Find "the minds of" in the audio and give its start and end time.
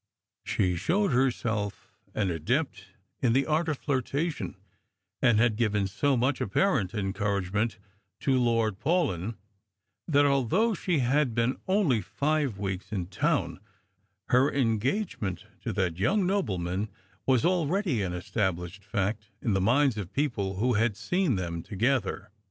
19.53-20.11